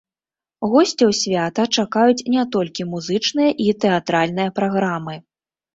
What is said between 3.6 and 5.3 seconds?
і тэатральная праграмы.